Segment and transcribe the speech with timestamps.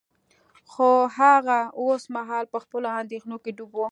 [0.71, 3.81] خو هغه اوس مهال په خپلو اندیښنو کې ډوب و